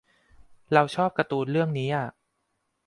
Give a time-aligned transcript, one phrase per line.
[0.73, 2.07] เราชอบการ์ตูนเรื่องนี้อ่ะ